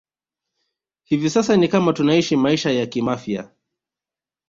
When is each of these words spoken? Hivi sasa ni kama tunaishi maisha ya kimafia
Hivi 1.03 1.29
sasa 1.29 1.55
ni 1.57 1.67
kama 1.67 1.93
tunaishi 1.93 2.35
maisha 2.35 2.71
ya 2.71 2.85
kimafia 2.85 3.51